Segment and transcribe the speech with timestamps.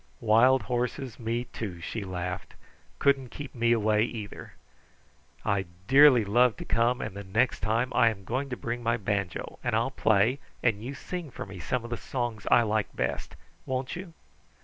[0.19, 2.55] "Wild horses me, too," she laughed,
[2.97, 4.53] "couldn't keep me away either!
[5.45, 8.97] I dearly love to come, and the next time I am going to bring my
[8.97, 12.95] banjo, and I'll play, and you sing for me some of the songs I like
[12.95, 13.35] best;
[13.67, 14.13] won't you?"